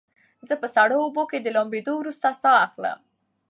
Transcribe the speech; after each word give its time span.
زه 0.47 0.53
په 0.61 0.67
سړو 0.75 0.97
اوبو 1.05 1.23
کې 1.31 1.37
د 1.41 1.47
لامبېدو 1.55 1.93
وروسته 1.97 2.27
ساه 2.41 2.57
اخلم. 2.67 2.99